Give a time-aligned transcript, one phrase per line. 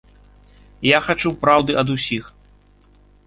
[0.97, 2.25] Я хачу праўды ад усіх.